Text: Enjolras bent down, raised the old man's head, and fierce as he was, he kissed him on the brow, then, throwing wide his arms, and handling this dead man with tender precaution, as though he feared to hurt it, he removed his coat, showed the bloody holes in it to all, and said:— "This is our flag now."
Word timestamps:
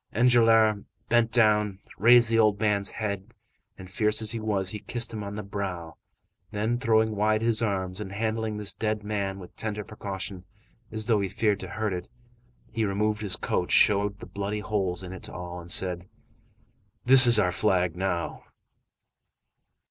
Enjolras 0.15 0.83
bent 1.09 1.31
down, 1.31 1.77
raised 1.99 2.27
the 2.27 2.39
old 2.39 2.59
man's 2.59 2.89
head, 2.89 3.35
and 3.77 3.87
fierce 3.87 4.19
as 4.19 4.31
he 4.31 4.39
was, 4.39 4.71
he 4.71 4.79
kissed 4.79 5.13
him 5.13 5.23
on 5.23 5.35
the 5.35 5.43
brow, 5.43 5.95
then, 6.49 6.79
throwing 6.79 7.15
wide 7.15 7.43
his 7.43 7.61
arms, 7.61 8.01
and 8.01 8.11
handling 8.11 8.57
this 8.57 8.73
dead 8.73 9.03
man 9.03 9.37
with 9.37 9.55
tender 9.55 9.83
precaution, 9.83 10.43
as 10.91 11.05
though 11.05 11.19
he 11.19 11.29
feared 11.29 11.59
to 11.59 11.67
hurt 11.69 11.93
it, 11.93 12.09
he 12.71 12.83
removed 12.83 13.21
his 13.21 13.35
coat, 13.35 13.69
showed 13.69 14.17
the 14.17 14.25
bloody 14.25 14.61
holes 14.61 15.03
in 15.03 15.13
it 15.13 15.21
to 15.21 15.33
all, 15.33 15.59
and 15.61 15.69
said:— 15.69 16.09
"This 17.05 17.27
is 17.27 17.37
our 17.37 17.51
flag 17.51 17.95
now." 17.95 18.43